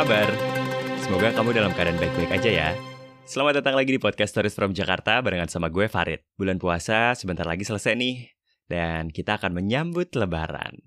[0.00, 0.32] Kabar?
[1.04, 2.68] Semoga kamu dalam keadaan baik-baik aja ya.
[3.28, 6.24] Selamat datang lagi di podcast Stories from Jakarta barengan sama gue Farid.
[6.40, 8.32] Bulan puasa sebentar lagi selesai nih.
[8.64, 10.80] Dan kita akan menyambut lebaran.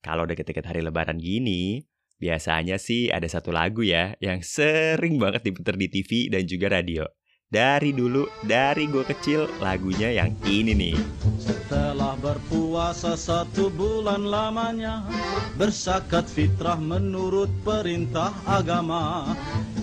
[0.00, 1.84] Kalau deket-deket hari lebaran gini,
[2.18, 7.04] biasanya sih ada satu lagu ya yang sering banget diputar di TV dan juga radio.
[7.44, 10.96] Dari dulu, dari gue kecil, lagunya yang ini nih.
[11.38, 15.06] Setelah berpuasa satu bulan lamanya
[15.54, 19.30] Bersakat fitrah menurut perintah agama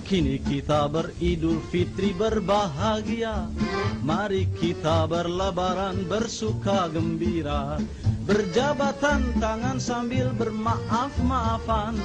[0.01, 3.45] Kini kita beridul fitri berbahagia.
[4.01, 7.77] Mari kita berlebaran bersuka gembira.
[8.25, 11.97] Berjabatan tangan sambil bermaaf-maafan.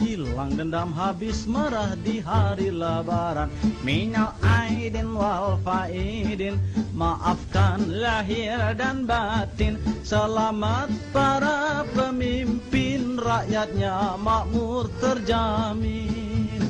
[0.00, 3.52] Hilang dendam habis marah di hari lebaran.
[3.84, 6.56] Minal aidin wal faidin.
[6.96, 9.76] Maafkan lahir dan batin.
[10.04, 13.20] Selamat para pemimpin.
[13.22, 16.21] Rakyatnya makmur terjamin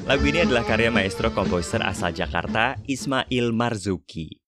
[0.02, 4.42] Lagu ini adalah karya maestro komposer asal Jakarta, Ismail Marzuki.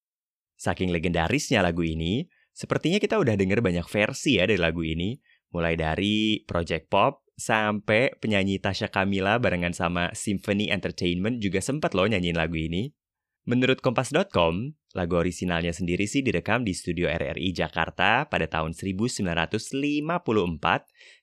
[0.58, 5.14] Saking legendarisnya lagu ini, sepertinya kita udah denger banyak versi ya dari lagu ini,
[5.54, 12.10] mulai dari Project Pop sampai penyanyi Tasya Kamila barengan sama Symphony Entertainment juga sempat loh
[12.10, 12.90] nyanyiin lagu ini.
[13.46, 20.02] Menurut Kompas.com, lagu orisinalnya sendiri sih direkam di studio RRI Jakarta pada tahun 1954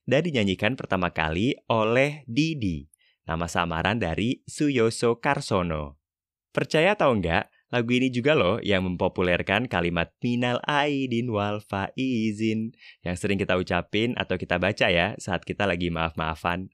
[0.07, 2.90] dan dinyanyikan pertama kali oleh Didi,
[3.25, 6.01] nama samaran dari Suyoso Karsono.
[6.51, 12.75] Percaya atau enggak, lagu ini juga loh yang mempopulerkan kalimat minal aidin wal faizin
[13.07, 16.67] yang sering kita ucapin atau kita baca ya saat kita lagi maaf-maafan.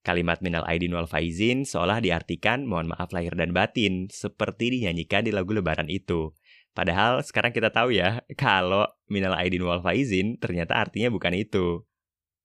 [0.00, 5.32] Kalimat minal aidin wal faizin seolah diartikan mohon maaf lahir dan batin seperti dinyanyikan di
[5.36, 6.32] lagu lebaran itu.
[6.72, 11.84] Padahal sekarang kita tahu ya kalau minal aidin wal faizin ternyata artinya bukan itu.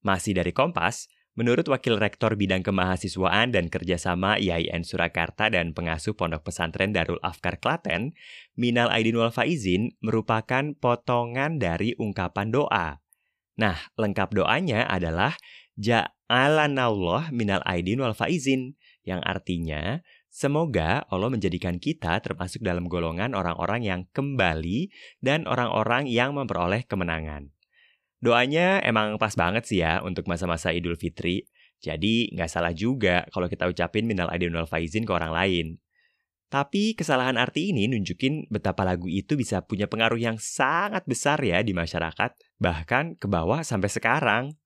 [0.03, 6.47] Masih dari Kompas, Menurut Wakil Rektor Bidang Kemahasiswaan dan Kerjasama IAIN Surakarta dan pengasuh Pondok
[6.47, 8.16] Pesantren Darul Afkar Klaten,
[8.56, 13.03] Minal Aidin wal Faizin merupakan potongan dari ungkapan doa.
[13.59, 15.35] Nah, lengkap doanya adalah
[15.75, 20.00] Ja'alanallah minal aidin wal faizin, yang artinya
[20.35, 24.91] Semoga Allah menjadikan kita termasuk dalam golongan orang-orang yang kembali
[25.23, 27.54] dan orang-orang yang memperoleh kemenangan.
[28.25, 31.46] Doanya emang pas banget sih ya untuk masa-masa Idul Fitri.
[31.78, 35.68] Jadi nggak salah juga kalau kita ucapin minal aidin wal faizin ke orang lain.
[36.50, 41.62] Tapi kesalahan arti ini nunjukin betapa lagu itu bisa punya pengaruh yang sangat besar ya
[41.62, 44.58] di masyarakat, bahkan ke bawah sampai sekarang.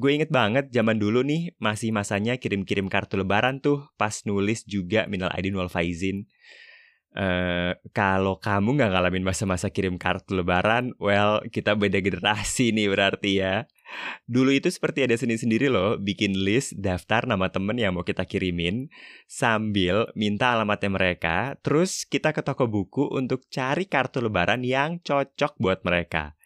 [0.00, 5.04] Gue inget banget zaman dulu nih masih masanya kirim-kirim kartu lebaran tuh pas nulis juga
[5.10, 6.24] minal aidin wal faizin.
[7.18, 13.42] Eh, kalau kamu nggak ngalamin masa-masa kirim kartu lebaran, well, kita beda generasi nih berarti
[13.42, 13.66] ya.
[14.30, 18.22] Dulu itu seperti ada seni sendiri loh, bikin list daftar nama temen yang mau kita
[18.22, 18.86] kirimin,
[19.26, 25.58] sambil minta alamatnya mereka, terus kita ke toko buku untuk cari kartu lebaran yang cocok
[25.58, 26.38] buat mereka.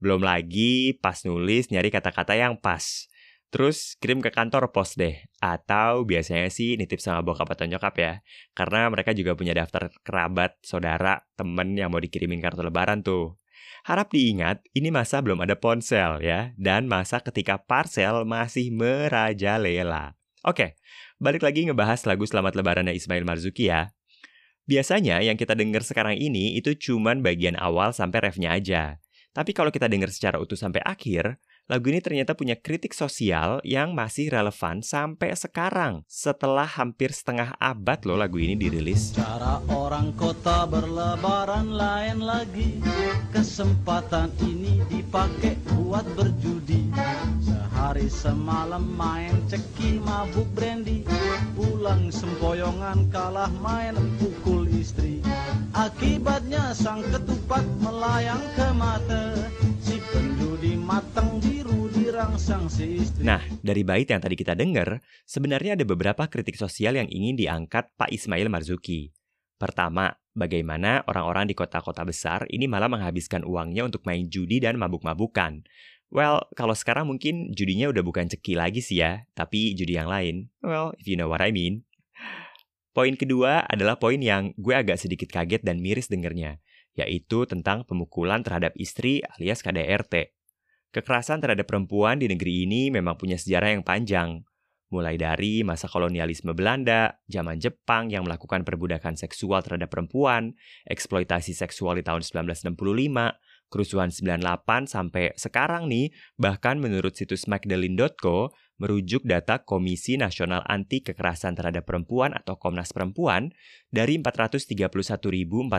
[0.00, 3.12] Belum lagi pas nulis nyari kata-kata yang pas.
[3.50, 5.24] Terus kirim ke kantor pos deh.
[5.38, 8.12] Atau biasanya sih nitip sama bokap atau nyokap ya.
[8.56, 13.38] Karena mereka juga punya daftar kerabat, saudara, temen yang mau dikirimin kartu lebaran tuh.
[13.84, 16.56] Harap diingat, ini masa belum ada ponsel ya.
[16.56, 20.16] Dan masa ketika parsel masih merajalela.
[20.44, 20.76] Oke,
[21.16, 23.96] balik lagi ngebahas lagu Selamat Lebarannya Ismail Marzuki ya.
[24.64, 28.96] Biasanya yang kita dengar sekarang ini itu cuman bagian awal sampai refnya aja.
[29.36, 33.96] Tapi kalau kita dengar secara utuh sampai akhir, lagu ini ternyata punya kritik sosial yang
[33.96, 36.04] masih relevan sampai sekarang.
[36.04, 39.16] Setelah hampir setengah abad loh lagu ini dirilis.
[39.16, 42.80] Cara orang kota berlebaran lain lagi
[43.34, 46.92] Kesempatan ini dipakai buat berjudi
[47.42, 51.02] Sehari semalam main ceki mabuk brandy
[51.56, 55.18] Pulang sempoyongan kalah main pukul istri
[55.74, 59.34] Akibatnya sang ketupat melayang ke mata
[59.82, 61.33] Si penjudi matang
[63.20, 67.92] Nah, dari bait yang tadi kita dengar, sebenarnya ada beberapa kritik sosial yang ingin diangkat
[68.00, 69.12] Pak Ismail Marzuki.
[69.60, 75.68] Pertama, bagaimana orang-orang di kota-kota besar ini malah menghabiskan uangnya untuk main judi dan mabuk-mabukan.
[76.08, 80.48] Well, kalau sekarang mungkin judinya udah bukan ceki lagi sih ya, tapi judi yang lain.
[80.64, 81.84] Well, if you know what I mean.
[82.94, 86.62] Poin kedua adalah poin yang gue agak sedikit kaget dan miris dengernya,
[86.94, 90.30] yaitu tentang pemukulan terhadap istri alias KDRT.
[90.94, 94.46] Kekerasan terhadap perempuan di negeri ini memang punya sejarah yang panjang.
[94.94, 100.54] mulai dari masa kolonialisme Belanda, zaman Jepang yang melakukan perbudakan seksual terhadap perempuan,
[100.86, 102.78] eksploitasi seksual di tahun 1965,
[103.74, 111.54] kerusuhan 98 sampai sekarang nih, bahkan menurut situs magdalene.co, merujuk data Komisi Nasional Anti Kekerasan
[111.54, 113.54] Terhadap Perempuan atau Komnas Perempuan,
[113.94, 115.70] dari 431.471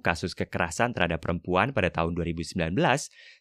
[0.00, 2.72] kasus kekerasan terhadap perempuan pada tahun 2019,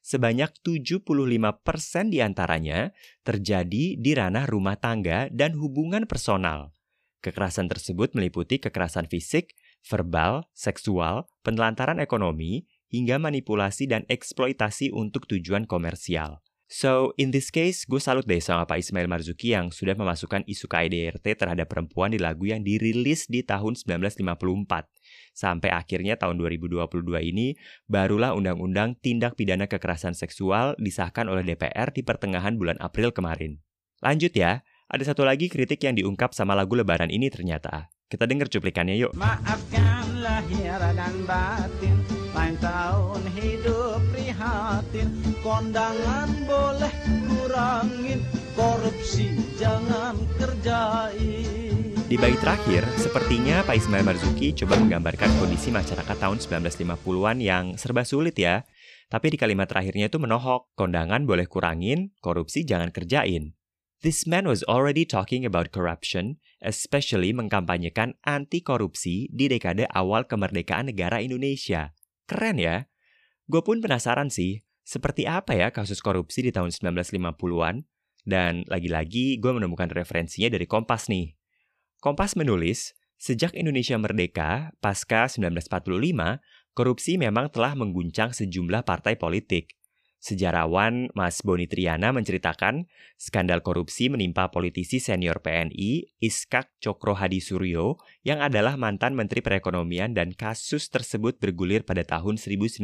[0.04, 2.92] sebanyak 75% di antaranya
[3.24, 6.76] terjadi di ranah rumah tangga dan hubungan personal.
[7.24, 15.66] Kekerasan tersebut meliputi kekerasan fisik, verbal, seksual, penelantaran ekonomi, hingga manipulasi dan eksploitasi untuk tujuan
[15.66, 16.46] komersial.
[16.76, 20.68] So, in this case, gue salut deh sama Pak Ismail Marzuki yang sudah memasukkan isu
[20.68, 24.84] KIDRT terhadap perempuan di lagu yang dirilis di tahun 1954.
[25.32, 27.56] Sampai akhirnya tahun 2022 ini,
[27.88, 33.64] barulah Undang-Undang Tindak Pidana Kekerasan Seksual disahkan oleh DPR di pertengahan bulan April kemarin.
[34.04, 37.88] Lanjut ya, ada satu lagi kritik yang diungkap sama lagu lebaran ini ternyata.
[38.12, 39.16] Kita denger cuplikannya yuk.
[39.16, 42.04] Maafkan lahir dan batin
[42.46, 44.05] Lain tahun hidup
[44.36, 45.08] prihatin
[45.40, 46.94] Kondangan boleh
[47.32, 48.20] kurangin
[48.52, 56.38] Korupsi jangan kerjain Di bait terakhir, sepertinya Pak Ismail Marzuki coba menggambarkan kondisi masyarakat tahun
[56.38, 58.62] 1950-an yang serba sulit ya.
[59.10, 63.58] Tapi di kalimat terakhirnya itu menohok, kondangan boleh kurangin, korupsi jangan kerjain.
[64.06, 70.94] This man was already talking about corruption, especially mengkampanyekan anti korupsi di dekade awal kemerdekaan
[70.94, 71.98] negara Indonesia.
[72.30, 72.86] Keren ya?
[73.46, 77.86] Gue pun penasaran sih, seperti apa ya kasus korupsi di tahun 1950-an?
[78.26, 81.38] Dan lagi-lagi gue menemukan referensinya dari Kompas nih.
[82.02, 86.42] Kompas menulis, sejak Indonesia merdeka, pasca 1945,
[86.74, 89.78] korupsi memang telah mengguncang sejumlah partai politik.
[90.26, 98.02] Sejarawan Mas Boni Triana menceritakan, skandal korupsi menimpa politisi senior PNI, Iskak Cokro Hadi Suryo,
[98.26, 102.82] yang adalah mantan Menteri Perekonomian dan kasus tersebut bergulir pada tahun 1958.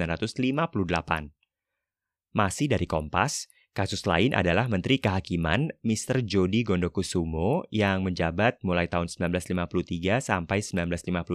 [2.38, 6.22] Masih dari Kompas, kasus lain adalah Menteri Kehakiman Mr.
[6.22, 11.26] Jody Gondokusumo yang menjabat mulai tahun 1953 sampai 1955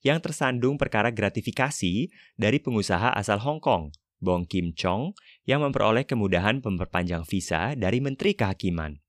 [0.00, 2.08] yang tersandung perkara gratifikasi
[2.40, 5.16] dari pengusaha asal Hong Kong Bong Kim Chong
[5.48, 9.00] yang memperoleh kemudahan memperpanjang visa dari Menteri Kehakiman.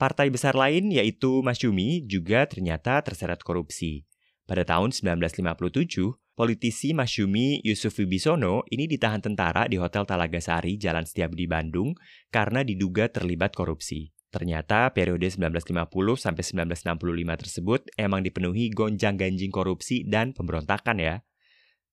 [0.00, 4.08] Partai besar lain yaitu Masyumi juga ternyata terseret korupsi.
[4.48, 11.44] Pada tahun 1957, politisi Masyumi Yusuf Wibisono ini ditahan tentara di Hotel Talagasari, Jalan Setiabudi,
[11.44, 11.92] Bandung
[12.32, 14.08] karena diduga terlibat korupsi.
[14.30, 21.14] Ternyata periode 1950 sampai 1965 tersebut emang dipenuhi gonjang-ganjing korupsi dan pemberontakan ya.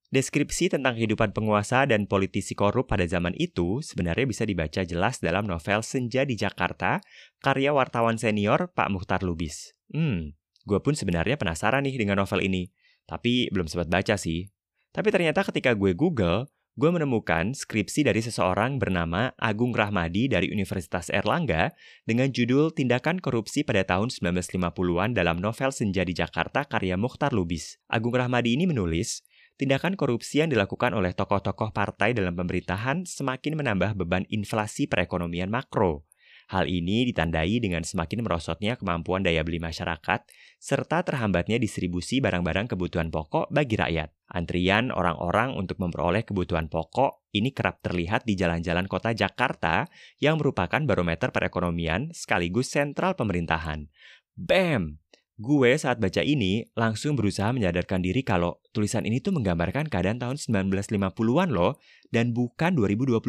[0.08, 5.44] Deskripsi tentang kehidupan penguasa dan politisi korup pada zaman itu sebenarnya bisa dibaca jelas dalam
[5.44, 7.04] novel Senja di Jakarta,
[7.44, 9.76] karya wartawan senior Pak Muhtar Lubis.
[9.92, 10.32] Hmm,
[10.64, 12.72] gue pun sebenarnya penasaran nih dengan novel ini,
[13.04, 14.48] tapi belum sempat baca sih.
[14.96, 16.48] Tapi ternyata ketika gue Google,
[16.80, 21.76] gue menemukan skripsi dari seseorang bernama Agung Rahmadi dari Universitas Erlangga
[22.08, 27.82] dengan judul Tindakan Korupsi pada tahun 1950-an dalam novel Senja di Jakarta karya Muhtar Lubis.
[27.92, 29.27] Agung Rahmadi ini menulis,
[29.58, 36.08] tindakan korupsi yang dilakukan oleh tokoh-tokoh partai dalam pemerintahan semakin menambah beban inflasi perekonomian makro.
[36.48, 40.24] Hal ini ditandai dengan semakin merosotnya kemampuan daya beli masyarakat,
[40.56, 44.16] serta terhambatnya distribusi barang-barang kebutuhan pokok bagi rakyat.
[44.32, 49.92] Antrian orang-orang untuk memperoleh kebutuhan pokok ini kerap terlihat di jalan-jalan kota Jakarta
[50.24, 53.92] yang merupakan barometer perekonomian sekaligus sentral pemerintahan.
[54.40, 55.04] BAM!
[55.38, 60.42] Gue saat baca ini langsung berusaha menyadarkan diri kalau tulisan ini tuh menggambarkan keadaan tahun
[60.42, 61.78] 1950-an loh
[62.10, 63.22] dan bukan 2022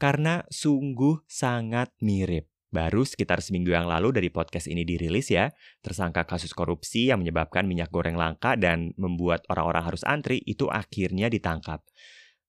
[0.00, 2.48] karena sungguh sangat mirip.
[2.72, 5.52] Baru sekitar seminggu yang lalu dari podcast ini dirilis ya,
[5.84, 11.28] tersangka kasus korupsi yang menyebabkan minyak goreng langka dan membuat orang-orang harus antri itu akhirnya
[11.28, 11.84] ditangkap.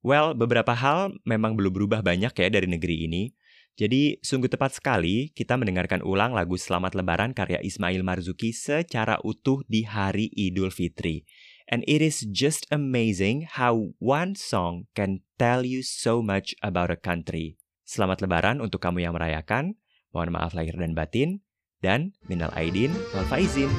[0.08, 3.30] well, beberapa hal memang belum berubah banyak ya dari negeri ini.
[3.78, 9.62] Jadi, sungguh tepat sekali kita mendengarkan ulang lagu Selamat Lebaran karya Ismail Marzuki secara utuh
[9.70, 11.22] di hari Idul Fitri.
[11.70, 16.98] And it is just amazing how one song can tell you so much about a
[16.98, 17.54] country.
[17.86, 19.78] Selamat Lebaran untuk kamu yang merayakan.
[20.10, 21.46] Mohon maaf lahir dan batin.
[21.78, 23.70] Dan minal aidin wal faizin.